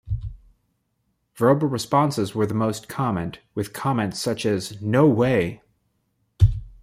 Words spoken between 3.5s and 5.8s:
with comments such as, No way!